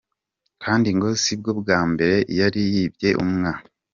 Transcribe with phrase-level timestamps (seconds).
[0.63, 3.51] Kandi ngo sibwo bwa mbere yari yibye umwa.